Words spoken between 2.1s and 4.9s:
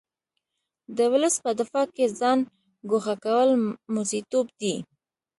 ځان ګوښه کول موزیتوب دی.